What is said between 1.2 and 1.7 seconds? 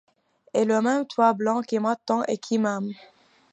blanc